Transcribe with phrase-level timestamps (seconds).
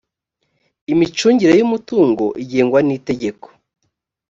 [0.93, 3.47] imicungire y’ umutungo igengwa nitegeko